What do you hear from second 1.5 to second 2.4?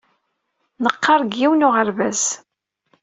n uɣerbaz.